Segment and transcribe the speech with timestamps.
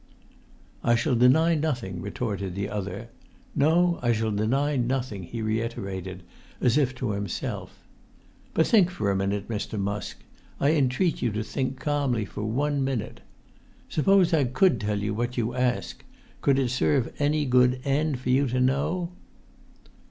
[0.83, 3.09] "I shall deny nothing," retorted the other.
[3.55, 6.23] "No, I shall deny nothing!" he reiterated
[6.59, 7.77] as if to himself.
[8.55, 9.77] "But think for a minute, Mr.
[9.79, 13.19] Musk—I entreat you to think calmly for one minute!
[13.89, 16.03] Suppose I could tell you what you ask,
[16.41, 19.11] could it serve any good end for you to know?"